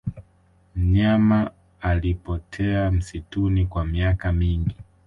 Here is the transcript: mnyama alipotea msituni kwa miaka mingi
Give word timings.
mnyama 0.75 1.51
alipotea 1.81 2.91
msituni 2.91 3.65
kwa 3.65 3.85
miaka 3.85 4.31
mingi 4.31 4.75